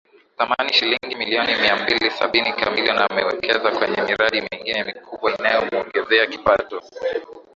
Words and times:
thamani 0.37 0.73
shilingi 0.73 1.15
milioni 1.17 1.55
mia 1.55 1.75
mbili 1.75 2.11
sabini 2.11 2.53
Chameleone 2.53 3.05
amewekeza 3.09 3.71
kwenye 3.71 4.01
miradi 4.01 4.41
mingine 4.51 4.83
mikubwa 4.83 5.37
inayomuongezea 5.39 6.27
kipato 6.27 6.81